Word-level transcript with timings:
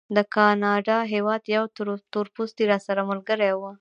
د 0.15 0.17
ګانا 0.33 0.73
هېواد 1.13 1.41
یو 1.55 1.63
تورپوستی 2.13 2.63
راسره 2.71 3.01
ملګری 3.09 3.51
و. 3.55 3.61